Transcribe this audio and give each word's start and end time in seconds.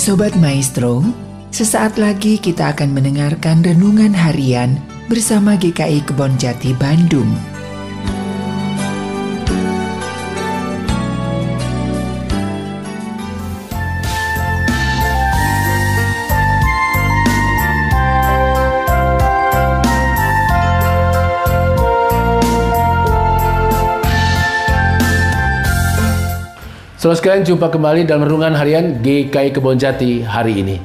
Sobat 0.00 0.32
Maestro, 0.40 1.04
sesaat 1.52 2.00
lagi 2.00 2.40
kita 2.40 2.72
akan 2.72 2.96
mendengarkan 2.96 3.60
renungan 3.60 4.16
harian 4.16 4.80
bersama 5.12 5.60
GKI 5.60 6.08
Kebon 6.08 6.40
Jati 6.40 6.72
Bandung. 6.72 7.28
Saudara 27.00 27.16
sekalian, 27.16 27.48
jumpa 27.48 27.72
kembali 27.72 28.04
dalam 28.04 28.28
renungan 28.28 28.52
harian 28.52 29.00
GKI 29.00 29.56
Kebon 29.56 29.80
Jati 29.80 30.20
hari 30.20 30.60
ini. 30.60 30.76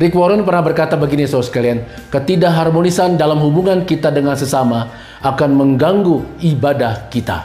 Rick 0.00 0.16
Warren 0.16 0.48
pernah 0.48 0.64
berkata 0.64 0.96
begini 0.96 1.28
saudara 1.28 1.44
sekalian, 1.44 1.78
ketidakharmonisan 2.08 3.20
dalam 3.20 3.36
hubungan 3.36 3.84
kita 3.84 4.08
dengan 4.08 4.32
sesama 4.32 4.88
akan 5.20 5.52
mengganggu 5.52 6.40
ibadah 6.40 7.04
kita. 7.12 7.44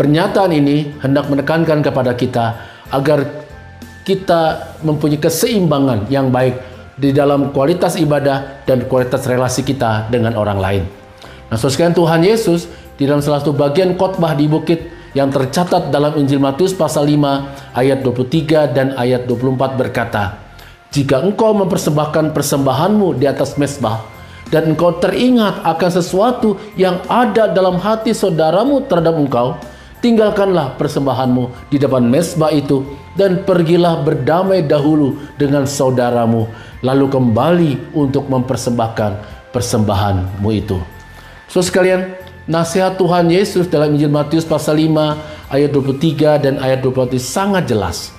Pernyataan 0.00 0.56
ini 0.56 0.96
hendak 1.04 1.28
menekankan 1.28 1.84
kepada 1.84 2.16
kita 2.16 2.72
agar 2.88 3.28
kita 4.08 4.72
mempunyai 4.80 5.20
keseimbangan 5.20 6.08
yang 6.08 6.32
baik 6.32 6.56
di 6.96 7.12
dalam 7.12 7.52
kualitas 7.52 8.00
ibadah 8.00 8.64
dan 8.64 8.88
kualitas 8.88 9.28
relasi 9.28 9.60
kita 9.60 10.08
dengan 10.08 10.40
orang 10.40 10.56
lain. 10.56 10.82
Nah, 11.52 11.60
saudara 11.60 11.76
sekalian, 11.76 11.96
Tuhan 12.00 12.20
Yesus 12.24 12.64
di 12.96 13.04
dalam 13.04 13.20
salah 13.20 13.44
satu 13.44 13.52
bagian 13.52 13.92
khotbah 14.00 14.32
di 14.32 14.48
bukit 14.48 14.93
yang 15.14 15.30
tercatat 15.30 15.94
dalam 15.94 16.18
Injil 16.18 16.42
Matius 16.42 16.74
pasal 16.74 17.06
5 17.06 17.78
ayat 17.78 18.02
23 18.02 18.74
dan 18.74 18.98
ayat 18.98 19.30
24 19.30 19.78
berkata, 19.78 20.42
Jika 20.90 21.22
engkau 21.22 21.54
mempersembahkan 21.54 22.34
persembahanmu 22.34 23.18
di 23.18 23.26
atas 23.30 23.54
mesbah, 23.54 24.02
dan 24.50 24.74
engkau 24.74 24.98
teringat 24.98 25.62
akan 25.64 25.90
sesuatu 25.90 26.58
yang 26.74 27.00
ada 27.06 27.48
dalam 27.50 27.78
hati 27.80 28.10
saudaramu 28.10 28.84
terhadap 28.90 29.14
engkau, 29.16 29.58
tinggalkanlah 30.04 30.76
persembahanmu 30.76 31.72
di 31.72 31.80
depan 31.80 32.04
mesbah 32.04 32.52
itu 32.52 32.84
dan 33.14 33.46
pergilah 33.46 34.02
berdamai 34.02 34.66
dahulu 34.66 35.16
dengan 35.38 35.64
saudaramu, 35.64 36.50
lalu 36.82 37.06
kembali 37.08 37.72
untuk 37.94 38.26
mempersembahkan 38.26 39.12
persembahanmu 39.54 40.48
itu. 40.50 40.78
So 41.46 41.62
sekalian, 41.62 42.23
Nasihat 42.44 43.00
Tuhan 43.00 43.32
Yesus 43.32 43.72
dalam 43.72 43.96
Injil 43.96 44.12
Matius 44.12 44.44
pasal 44.44 44.76
5 44.76 45.48
ayat 45.48 45.70
23 45.72 46.44
dan 46.44 46.54
ayat 46.60 46.84
24 46.84 47.16
sangat 47.16 47.64
jelas. 47.64 48.12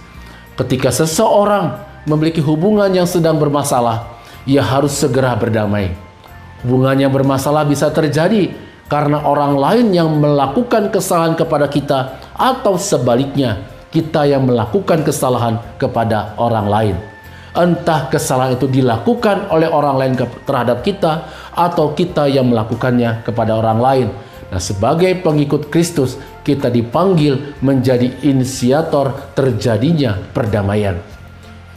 Ketika 0.57 0.89
seseorang 0.89 1.77
memiliki 2.09 2.41
hubungan 2.41 2.89
yang 2.89 3.05
sedang 3.05 3.37
bermasalah, 3.37 4.17
ia 4.49 4.65
harus 4.65 4.97
segera 4.97 5.37
berdamai. 5.37 5.93
Hubungan 6.65 6.97
yang 6.97 7.13
bermasalah 7.13 7.69
bisa 7.69 7.93
terjadi 7.93 8.49
karena 8.89 9.21
orang 9.21 9.53
lain 9.61 9.93
yang 9.93 10.09
melakukan 10.17 10.89
kesalahan 10.89 11.37
kepada 11.37 11.69
kita 11.69 12.17
atau 12.33 12.81
sebaliknya, 12.81 13.61
kita 13.93 14.25
yang 14.25 14.49
melakukan 14.49 15.05
kesalahan 15.05 15.61
kepada 15.77 16.33
orang 16.41 16.65
lain 16.65 17.14
entah 17.55 18.11
kesalahan 18.11 18.59
itu 18.59 18.67
dilakukan 18.67 19.49
oleh 19.49 19.71
orang 19.71 19.95
lain 19.95 20.13
terhadap 20.43 20.83
kita 20.83 21.25
atau 21.55 21.95
kita 21.95 22.27
yang 22.27 22.51
melakukannya 22.51 23.23
kepada 23.23 23.55
orang 23.55 23.79
lain. 23.79 24.07
Nah, 24.51 24.61
sebagai 24.61 25.09
pengikut 25.25 25.73
Kristus, 25.73 26.19
kita 26.45 26.69
dipanggil 26.69 27.57
menjadi 27.65 28.21
inisiator 28.21 29.33
terjadinya 29.33 30.21
perdamaian. 30.35 31.01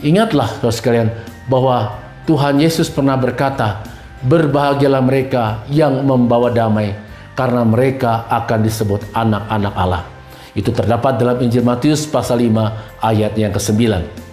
Ingatlah, 0.05 0.61
saudara 0.61 0.77
sekalian, 0.77 1.09
bahwa 1.49 1.97
Tuhan 2.29 2.61
Yesus 2.61 2.93
pernah 2.93 3.17
berkata, 3.17 3.83
"Berbahagialah 4.21 5.01
mereka 5.01 5.65
yang 5.73 6.05
membawa 6.05 6.53
damai, 6.53 6.93
karena 7.33 7.65
mereka 7.65 8.29
akan 8.29 8.61
disebut 8.61 9.01
anak-anak 9.17 9.75
Allah." 9.75 10.05
Itu 10.53 10.75
terdapat 10.75 11.17
dalam 11.17 11.41
Injil 11.41 11.65
Matius 11.65 12.05
pasal 12.05 12.45
5 12.45 12.99
ayat 13.01 13.33
yang 13.39 13.55
ke-9. 13.55 14.28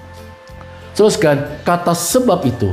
Teruskan 0.95 1.59
kata 1.67 1.91
sebab 1.91 2.39
itu 2.47 2.71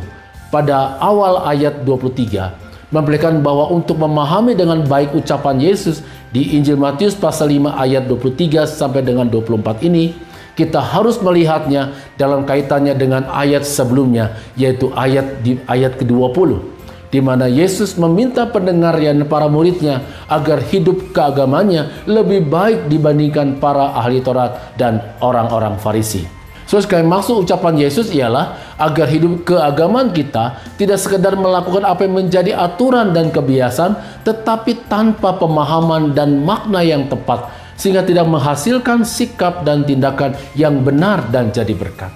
pada 0.54 0.94
awal 1.02 1.42
ayat 1.42 1.82
23 1.82 2.94
memperlihatkan 2.94 3.42
bahwa 3.42 3.72
untuk 3.74 3.98
memahami 3.98 4.54
dengan 4.54 4.84
baik 4.86 5.16
ucapan 5.16 5.58
Yesus 5.58 6.06
di 6.30 6.54
Injil 6.54 6.78
Matius 6.78 7.18
pasal 7.18 7.50
5 7.50 7.74
ayat 7.74 8.06
23 8.06 8.62
sampai 8.68 9.02
dengan 9.02 9.26
24 9.26 9.82
ini 9.90 10.14
kita 10.54 10.78
harus 10.78 11.18
melihatnya 11.18 11.96
dalam 12.14 12.46
kaitannya 12.46 12.94
dengan 12.94 13.26
ayat 13.26 13.66
sebelumnya 13.66 14.38
yaitu 14.54 14.94
ayat 14.94 15.42
di 15.42 15.58
ayat 15.66 15.98
ke-20 15.98 16.62
di 17.10 17.20
mana 17.20 17.50
Yesus 17.50 17.98
meminta 17.98 18.46
pendengar 18.46 19.02
dan 19.02 19.26
para 19.26 19.50
muridnya 19.50 20.04
agar 20.30 20.62
hidup 20.62 21.10
keagamannya 21.10 22.06
lebih 22.06 22.46
baik 22.46 22.86
dibandingkan 22.86 23.58
para 23.58 23.98
ahli 23.98 24.22
Taurat 24.22 24.78
dan 24.80 25.00
orang-orang 25.20 25.76
Farisi. 25.76 26.41
So 26.72 26.80
sekali 26.80 27.04
maksud 27.04 27.44
ucapan 27.44 27.76
Yesus 27.76 28.08
ialah 28.16 28.56
agar 28.80 29.04
hidup 29.04 29.44
keagamaan 29.44 30.08
kita 30.08 30.56
tidak 30.80 30.96
sekedar 31.04 31.36
melakukan 31.36 31.84
apa 31.84 32.08
yang 32.08 32.24
menjadi 32.24 32.56
aturan 32.56 33.12
dan 33.12 33.28
kebiasaan, 33.28 34.24
tetapi 34.24 34.88
tanpa 34.88 35.36
pemahaman 35.36 36.16
dan 36.16 36.40
makna 36.40 36.80
yang 36.80 37.12
tepat, 37.12 37.52
sehingga 37.76 38.00
tidak 38.00 38.24
menghasilkan 38.24 39.04
sikap 39.04 39.68
dan 39.68 39.84
tindakan 39.84 40.32
yang 40.56 40.80
benar 40.80 41.28
dan 41.28 41.52
jadi 41.52 41.76
berkat. 41.76 42.08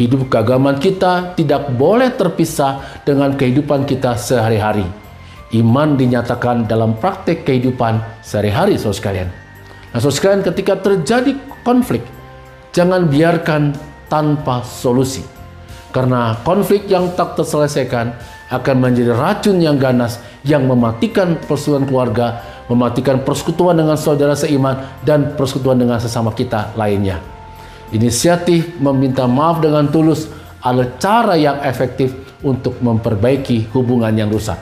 Hidup 0.00 0.32
keagamaan 0.32 0.80
kita 0.80 1.36
tidak 1.36 1.68
boleh 1.76 2.08
terpisah 2.16 3.04
dengan 3.04 3.36
kehidupan 3.36 3.84
kita 3.84 4.16
sehari-hari. 4.16 4.88
Iman 5.52 6.00
dinyatakan 6.00 6.64
dalam 6.64 6.96
praktek 6.96 7.44
kehidupan 7.44 8.00
sehari-hari, 8.24 8.80
saudara 8.80 8.96
sekalian. 8.96 9.28
Nah, 9.92 10.00
saudara 10.00 10.16
sekalian, 10.16 10.40
ketika 10.40 10.80
terjadi 10.80 11.36
konflik, 11.68 12.00
jangan 12.72 13.04
biarkan 13.04 13.89
tanpa 14.10 14.66
solusi. 14.66 15.22
Karena 15.94 16.34
konflik 16.42 16.90
yang 16.90 17.14
tak 17.14 17.38
terselesaikan 17.38 18.14
akan 18.50 18.76
menjadi 18.82 19.14
racun 19.14 19.62
yang 19.62 19.78
ganas 19.78 20.18
yang 20.42 20.66
mematikan 20.66 21.38
persatuan 21.38 21.86
keluarga, 21.86 22.42
mematikan 22.66 23.22
persekutuan 23.22 23.78
dengan 23.78 23.94
saudara 23.94 24.34
seiman 24.34 25.02
dan 25.06 25.38
persekutuan 25.38 25.78
dengan 25.78 26.02
sesama 26.02 26.34
kita 26.34 26.74
lainnya. 26.74 27.22
Inisiatif 27.90 28.78
meminta 28.78 29.26
maaf 29.26 29.62
dengan 29.62 29.90
tulus 29.90 30.30
adalah 30.62 30.94
cara 30.98 31.34
yang 31.34 31.58
efektif 31.66 32.14
untuk 32.42 32.78
memperbaiki 32.78 33.70
hubungan 33.74 34.14
yang 34.14 34.30
rusak. 34.30 34.58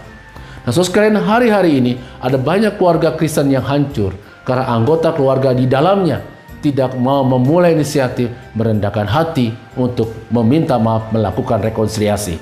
Nah, 0.64 0.72
so 0.72 0.84
sekalian 0.84 1.16
hari-hari 1.20 1.80
ini 1.80 1.92
ada 2.20 2.36
banyak 2.36 2.76
keluarga 2.76 3.16
Kristen 3.16 3.48
yang 3.48 3.64
hancur 3.64 4.16
karena 4.44 4.68
anggota 4.68 5.12
keluarga 5.12 5.52
di 5.52 5.68
dalamnya 5.68 6.37
tidak 6.58 6.94
mau 6.98 7.22
memulai 7.22 7.74
inisiatif 7.74 8.30
merendahkan 8.54 9.06
hati 9.06 9.54
untuk 9.78 10.26
meminta 10.30 10.76
maaf 10.76 11.10
melakukan 11.14 11.62
rekonsiliasi. 11.62 12.38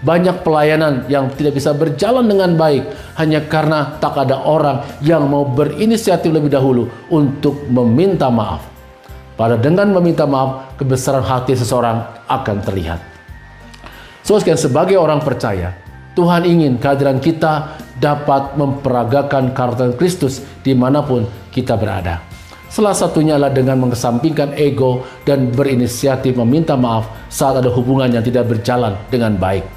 Banyak 0.00 0.40
pelayanan 0.40 1.04
yang 1.12 1.28
tidak 1.36 1.60
bisa 1.60 1.76
berjalan 1.76 2.24
dengan 2.24 2.56
baik 2.56 2.88
hanya 3.20 3.44
karena 3.44 4.00
tak 4.00 4.16
ada 4.16 4.40
orang 4.48 4.80
yang 5.04 5.28
mau 5.28 5.44
berinisiatif 5.44 6.32
lebih 6.32 6.48
dahulu 6.48 6.88
untuk 7.12 7.68
meminta 7.68 8.32
maaf. 8.32 8.64
Pada 9.36 9.60
dengan 9.60 9.92
meminta 9.92 10.24
maaf, 10.24 10.76
kebesaran 10.80 11.24
hati 11.24 11.52
seseorang 11.52 12.24
akan 12.28 12.56
terlihat. 12.64 13.00
So, 14.24 14.40
sebagai 14.40 14.96
orang 14.96 15.20
percaya, 15.20 15.76
Tuhan 16.16 16.48
ingin 16.48 16.76
kehadiran 16.76 17.20
kita 17.20 17.76
dapat 18.00 18.56
memperagakan 18.56 19.52
karakter 19.52 19.92
Kristus 20.00 20.40
di 20.64 20.72
mana 20.72 21.04
pun 21.04 21.28
kita 21.52 21.76
berada. 21.76 22.24
Salah 22.80 22.96
satunya 22.96 23.36
adalah 23.36 23.52
dengan 23.52 23.76
mengesampingkan 23.76 24.56
ego 24.56 25.04
dan 25.28 25.52
berinisiatif 25.52 26.32
meminta 26.32 26.80
maaf 26.80 27.12
saat 27.28 27.60
ada 27.60 27.68
hubungan 27.68 28.08
yang 28.08 28.24
tidak 28.24 28.48
berjalan 28.48 28.96
dengan 29.12 29.36
baik. 29.36 29.68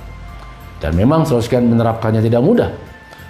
Dan 0.79 0.95
memang 0.95 1.27
saudara 1.27 1.59
menerapkannya 1.59 2.23
tidak 2.23 2.39
mudah. 2.39 2.71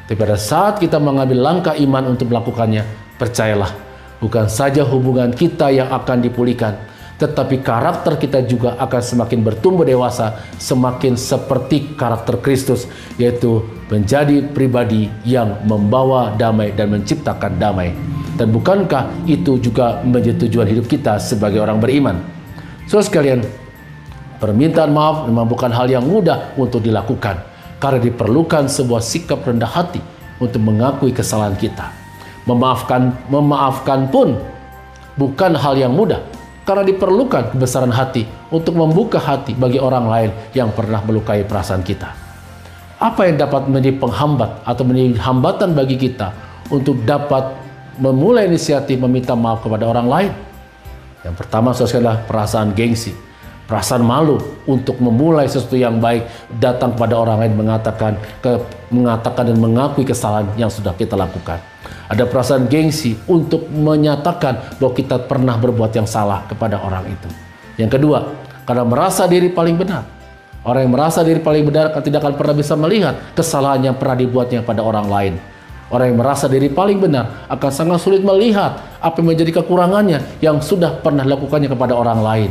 Tapi 0.05 0.13
pada 0.13 0.37
saat 0.37 0.77
kita 0.77 1.01
mengambil 1.01 1.41
langkah 1.41 1.73
iman 1.73 2.13
untuk 2.13 2.29
melakukannya, 2.29 2.85
percayalah, 3.17 3.73
bukan 4.21 4.45
saja 4.45 4.85
hubungan 4.85 5.33
kita 5.33 5.73
yang 5.73 5.89
akan 5.89 6.21
dipulihkan, 6.21 6.77
tetapi 7.17 7.65
karakter 7.65 8.21
kita 8.21 8.45
juga 8.45 8.77
akan 8.77 9.01
semakin 9.01 9.41
bertumbuh 9.41 9.89
dewasa, 9.89 10.37
semakin 10.61 11.17
seperti 11.17 11.97
karakter 11.97 12.37
Kristus, 12.45 12.85
yaitu 13.17 13.65
menjadi 13.89 14.45
pribadi 14.53 15.09
yang 15.25 15.65
membawa 15.65 16.29
damai 16.37 16.69
dan 16.77 16.93
menciptakan 16.93 17.57
damai. 17.57 18.21
Dan 18.33 18.49
bukankah 18.49 19.29
itu 19.29 19.61
juga 19.61 20.01
menjadi 20.01 20.49
tujuan 20.49 20.65
hidup 20.65 20.89
kita 20.89 21.21
sebagai 21.21 21.61
orang 21.61 21.77
beriman? 21.77 22.17
So 22.89 22.97
sekalian, 22.97 23.45
permintaan 24.41 24.89
maaf 24.89 25.29
memang 25.29 25.45
bukan 25.45 25.69
hal 25.69 25.85
yang 25.85 26.03
mudah 26.03 26.57
untuk 26.57 26.81
dilakukan 26.81 27.39
karena 27.77 27.99
diperlukan 28.01 28.67
sebuah 28.67 28.99
sikap 28.99 29.45
rendah 29.45 29.69
hati 29.69 30.01
untuk 30.41 30.59
mengakui 30.65 31.13
kesalahan 31.13 31.53
kita. 31.55 31.93
Memaafkan 32.43 33.15
memaafkan 33.31 34.11
pun 34.11 34.35
bukan 35.15 35.55
hal 35.55 35.79
yang 35.79 35.93
mudah 35.95 36.19
karena 36.67 36.83
diperlukan 36.83 37.55
kebesaran 37.55 37.91
hati 37.91 38.27
untuk 38.51 38.75
membuka 38.75 39.21
hati 39.21 39.55
bagi 39.55 39.79
orang 39.79 40.09
lain 40.09 40.29
yang 40.51 40.73
pernah 40.75 40.99
melukai 41.05 41.47
perasaan 41.47 41.85
kita. 41.85 42.11
Apa 42.99 43.27
yang 43.27 43.39
dapat 43.39 43.67
menjadi 43.67 43.99
penghambat 43.99 44.63
atau 44.63 44.83
menjadi 44.87 45.19
hambatan 45.23 45.75
bagi 45.75 45.95
kita 45.99 46.31
untuk 46.71 47.03
dapat 47.03 47.62
memulai 47.99 48.49
inisiatif 48.49 48.97
meminta 48.97 49.33
maaf 49.37 49.65
kepada 49.65 49.85
orang 49.89 50.07
lain? 50.07 50.31
Yang 51.23 51.35
pertama 51.39 51.71
adalah 51.71 52.19
perasaan 52.27 52.75
gengsi 52.75 53.15
perasaan 53.63 54.03
malu 54.03 54.37
untuk 54.67 54.99
memulai 54.99 55.47
sesuatu 55.47 55.79
yang 55.79 55.97
baik 55.97 56.27
datang 56.59 56.93
kepada 56.93 57.15
orang 57.15 57.47
lain 57.47 57.53
mengatakan 57.55 58.19
ke, 58.43 58.59
mengatakan 58.91 59.49
dan 59.49 59.57
mengakui 59.59 60.03
kesalahan 60.03 60.47
yang 60.59 60.69
sudah 60.69 60.91
kita 60.93 61.15
lakukan. 61.15 61.57
Ada 62.11 62.27
perasaan 62.27 62.67
gengsi 62.67 63.15
untuk 63.25 63.71
menyatakan 63.71 64.77
bahwa 64.77 64.93
kita 64.93 65.23
pernah 65.23 65.55
berbuat 65.55 65.95
yang 65.95 66.05
salah 66.05 66.43
kepada 66.45 66.77
orang 66.77 67.07
itu. 67.07 67.29
Yang 67.79 67.97
kedua, 67.97 68.19
karena 68.67 68.83
merasa 68.85 69.25
diri 69.25 69.49
paling 69.49 69.79
benar. 69.79 70.03
Orang 70.63 70.87
yang 70.87 70.93
merasa 70.95 71.25
diri 71.27 71.43
paling 71.43 71.67
benar 71.67 71.91
tidak 71.99 72.23
akan 72.23 72.39
pernah 72.39 72.55
bisa 72.55 72.77
melihat 72.79 73.19
kesalahan 73.35 73.91
yang 73.91 73.95
pernah 73.99 74.15
dibuatnya 74.15 74.63
pada 74.63 74.79
orang 74.79 75.07
lain. 75.11 75.33
Orang 75.93 76.09
yang 76.09 76.25
merasa 76.25 76.49
diri 76.49 76.73
paling 76.73 76.97
benar 76.97 77.45
akan 77.53 77.69
sangat 77.69 78.01
sulit 78.01 78.25
melihat 78.25 78.97
apa 78.97 79.13
yang 79.21 79.29
menjadi 79.29 79.61
kekurangannya 79.61 80.41
yang 80.41 80.57
sudah 80.57 80.97
pernah 81.05 81.21
lakukannya 81.21 81.69
kepada 81.69 81.93
orang 81.93 82.19
lain. 82.25 82.49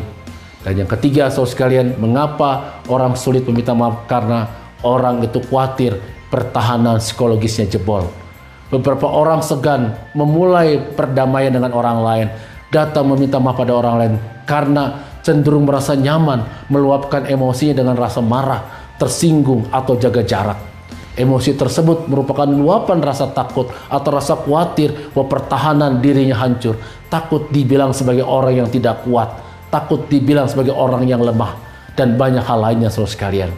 Dan 0.63 0.79
yang 0.79 0.87
ketiga, 0.87 1.27
saudara 1.27 1.51
sekalian, 1.51 1.99
mengapa 1.99 2.79
orang 2.87 3.19
sulit 3.19 3.43
meminta 3.51 3.75
maaf? 3.75 4.07
Karena 4.07 4.47
orang 4.87 5.27
itu 5.27 5.43
khawatir 5.43 5.99
pertahanan 6.31 7.03
psikologisnya 7.03 7.67
jebol. 7.67 8.07
Beberapa 8.71 9.11
orang 9.11 9.43
segan 9.43 9.91
memulai 10.15 10.79
perdamaian 10.95 11.51
dengan 11.51 11.75
orang 11.75 11.99
lain, 11.99 12.27
datang 12.71 13.11
meminta 13.11 13.43
maaf 13.43 13.59
pada 13.59 13.75
orang 13.75 13.95
lain 13.99 14.15
karena 14.47 15.03
cenderung 15.27 15.67
merasa 15.67 15.99
nyaman 15.99 16.71
meluapkan 16.71 17.27
emosinya 17.27 17.83
dengan 17.83 17.99
rasa 17.99 18.23
marah, 18.23 18.95
tersinggung, 19.03 19.67
atau 19.75 19.99
jaga 19.99 20.23
jarak. 20.23 20.72
Emosi 21.13 21.53
tersebut 21.53 22.09
merupakan 22.09 22.49
luapan 22.49 23.05
rasa 23.05 23.29
takut 23.37 23.69
atau 23.93 24.11
rasa 24.17 24.33
khawatir 24.33 25.13
bahwa 25.13 25.29
pertahanan 25.29 26.01
dirinya 26.01 26.41
hancur, 26.41 26.81
takut 27.13 27.53
dibilang 27.53 27.93
sebagai 27.93 28.25
orang 28.25 28.65
yang 28.65 28.69
tidak 28.73 29.05
kuat, 29.05 29.29
takut 29.69 30.09
dibilang 30.09 30.49
sebagai 30.49 30.73
orang 30.73 31.05
yang 31.05 31.21
lemah, 31.21 31.53
dan 31.93 32.17
banyak 32.17 32.41
hal 32.41 32.65
lainnya 32.65 32.89
saudara 32.89 33.13
sekalian. 33.13 33.51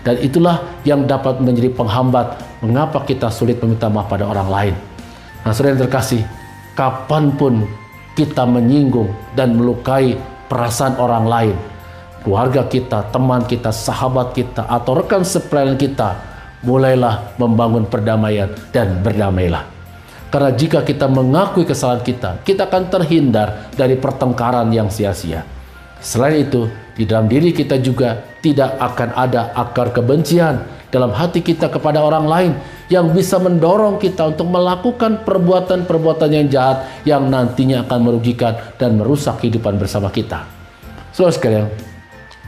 Dan 0.00 0.24
itulah 0.24 0.80
yang 0.88 1.04
dapat 1.04 1.36
menjadi 1.44 1.68
penghambat 1.76 2.40
mengapa 2.64 3.04
kita 3.04 3.28
sulit 3.28 3.60
meminta 3.60 3.92
maaf 3.92 4.08
pada 4.08 4.24
orang 4.24 4.48
lain. 4.48 4.74
Nah 5.44 5.52
saudara 5.52 5.76
yang 5.76 5.84
terkasih, 5.84 6.24
kapan 6.72 7.28
pun 7.36 7.68
kita 8.16 8.48
menyinggung 8.48 9.12
dan 9.36 9.52
melukai 9.52 10.16
perasaan 10.48 10.96
orang 10.96 11.28
lain, 11.28 11.56
keluarga 12.24 12.64
kita, 12.64 13.12
teman 13.12 13.44
kita, 13.44 13.68
sahabat 13.68 14.32
kita, 14.32 14.64
atau 14.64 14.96
rekan 14.96 15.28
sepelayan 15.28 15.76
kita, 15.76 16.31
mulailah 16.62 17.36
membangun 17.38 17.86
perdamaian 17.86 18.50
dan 18.70 19.02
berdamailah. 19.02 19.66
Karena 20.32 20.50
jika 20.56 20.80
kita 20.80 21.12
mengakui 21.12 21.68
kesalahan 21.68 22.00
kita, 22.00 22.40
kita 22.40 22.64
akan 22.64 22.88
terhindar 22.88 23.68
dari 23.76 24.00
pertengkaran 24.00 24.72
yang 24.72 24.88
sia-sia. 24.88 25.44
Selain 26.00 26.48
itu, 26.48 26.72
di 26.96 27.04
dalam 27.04 27.28
diri 27.28 27.52
kita 27.52 27.76
juga 27.78 28.16
tidak 28.40 28.80
akan 28.80 29.12
ada 29.12 29.52
akar 29.52 29.92
kebencian 29.92 30.64
dalam 30.88 31.12
hati 31.12 31.44
kita 31.44 31.68
kepada 31.68 32.00
orang 32.00 32.24
lain 32.24 32.52
yang 32.88 33.12
bisa 33.12 33.40
mendorong 33.40 34.00
kita 34.00 34.32
untuk 34.32 34.48
melakukan 34.48 35.24
perbuatan-perbuatan 35.24 36.28
yang 36.32 36.46
jahat 36.48 36.84
yang 37.08 37.28
nantinya 37.28 37.84
akan 37.88 38.00
merugikan 38.00 38.56
dan 38.76 39.00
merusak 39.00 39.40
kehidupan 39.40 39.76
bersama 39.80 40.12
kita. 40.12 40.44
Saudara 41.12 41.32
sekalian, 41.32 41.66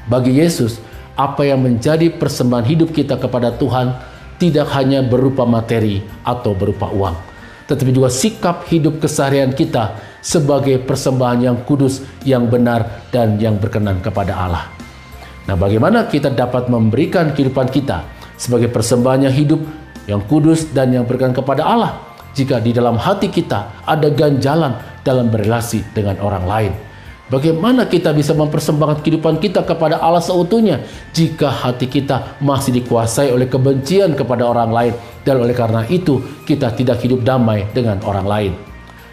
bagi 0.08 0.36
Yesus, 0.36 0.80
apa 1.14 1.46
yang 1.46 1.62
menjadi 1.62 2.10
persembahan 2.10 2.66
hidup 2.66 2.90
kita 2.90 3.18
kepada 3.18 3.54
Tuhan 3.54 3.94
tidak 4.38 4.66
hanya 4.74 5.06
berupa 5.06 5.46
materi 5.46 6.02
atau 6.26 6.58
berupa 6.58 6.90
uang, 6.90 7.16
tetapi 7.70 7.90
juga 7.94 8.10
sikap 8.10 8.66
hidup 8.66 8.98
keseharian 8.98 9.54
kita 9.54 9.94
sebagai 10.18 10.82
persembahan 10.82 11.38
yang 11.46 11.56
kudus, 11.62 12.02
yang 12.26 12.50
benar, 12.50 13.06
dan 13.14 13.38
yang 13.38 13.60
berkenan 13.62 14.02
kepada 14.02 14.34
Allah. 14.34 14.64
Nah, 15.44 15.54
bagaimana 15.54 16.08
kita 16.08 16.32
dapat 16.32 16.66
memberikan 16.72 17.30
kehidupan 17.30 17.70
kita 17.70 18.02
sebagai 18.34 18.72
persembahan 18.72 19.30
yang 19.30 19.34
hidup, 19.36 19.60
yang 20.10 20.24
kudus, 20.26 20.72
dan 20.74 20.90
yang 20.90 21.04
berkenan 21.06 21.36
kepada 21.36 21.62
Allah 21.62 21.92
jika 22.34 22.58
di 22.58 22.74
dalam 22.74 22.98
hati 22.98 23.30
kita 23.30 23.86
ada 23.86 24.10
ganjalan 24.10 24.74
dalam 25.06 25.30
berrelasi 25.30 25.94
dengan 25.94 26.18
orang 26.18 26.44
lain? 26.48 26.72
Bagaimana 27.24 27.88
kita 27.88 28.12
bisa 28.12 28.36
mempersembahkan 28.36 29.00
kehidupan 29.00 29.40
kita 29.40 29.64
kepada 29.64 29.96
Allah 29.96 30.20
seutuhnya 30.20 30.84
jika 31.16 31.48
hati 31.48 31.88
kita 31.88 32.36
masih 32.44 32.76
dikuasai 32.84 33.32
oleh 33.32 33.48
kebencian 33.48 34.12
kepada 34.12 34.44
orang 34.44 34.68
lain 34.68 34.94
dan 35.24 35.40
oleh 35.40 35.56
karena 35.56 35.88
itu 35.88 36.20
kita 36.44 36.76
tidak 36.76 37.00
hidup 37.00 37.24
damai 37.24 37.64
dengan 37.72 37.96
orang 38.04 38.28
lain? 38.28 38.52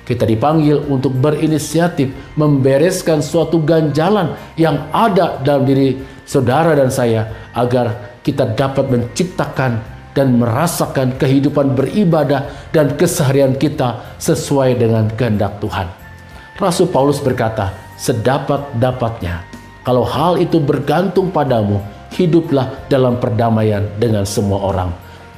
Kita 0.03 0.27
dipanggil 0.27 0.91
untuk 0.91 1.15
berinisiatif 1.15 2.35
membereskan 2.35 3.23
suatu 3.23 3.63
ganjalan 3.63 4.35
yang 4.59 4.91
ada 4.91 5.39
dalam 5.39 5.63
diri 5.63 5.95
saudara 6.27 6.75
dan 6.75 6.91
saya 6.91 7.51
agar 7.55 8.19
kita 8.27 8.51
dapat 8.59 8.91
menciptakan 8.91 9.79
dan 10.11 10.35
merasakan 10.35 11.15
kehidupan 11.15 11.79
beribadah 11.79 12.43
dan 12.75 12.99
keseharian 12.99 13.55
kita 13.55 14.19
sesuai 14.19 14.75
dengan 14.75 15.07
kehendak 15.15 15.63
Tuhan. 15.63 15.87
Rasul 16.59 16.91
Paulus 16.91 17.23
berkata, 17.23 17.71
sedapat-dapatnya, 18.01 19.45
kalau 19.86 20.01
hal 20.01 20.42
itu 20.42 20.57
bergantung 20.57 21.30
padamu, 21.30 21.77
hiduplah 22.18 22.89
dalam 22.89 23.21
perdamaian 23.21 23.86
dengan 24.01 24.25
semua 24.25 24.74
orang. 24.74 24.89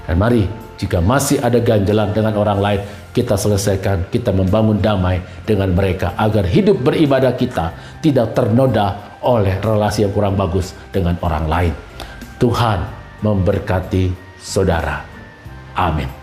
Dan 0.07 0.15
mari, 0.15 0.48
jika 0.80 1.04
masih 1.04 1.44
ada 1.44 1.60
ganjalan 1.60 2.12
dengan 2.15 2.33
orang 2.39 2.60
lain, 2.60 2.81
kita 3.13 3.38
selesaikan, 3.38 4.10
kita 4.10 4.33
membangun 4.33 4.80
damai 4.81 5.21
dengan 5.45 5.69
mereka 5.75 6.18
agar 6.18 6.48
hidup 6.50 6.81
beribadah 6.81 7.38
kita 7.38 8.00
tidak 8.01 8.33
ternoda 8.33 9.19
oleh 9.21 9.60
relasi 9.62 10.04
yang 10.04 10.12
kurang 10.12 10.33
bagus 10.33 10.74
dengan 10.89 11.15
orang 11.21 11.45
lain. 11.45 11.74
Tuhan 12.42 12.80
memberkati 13.21 14.12
saudara. 14.42 15.00
Amin. 15.77 16.22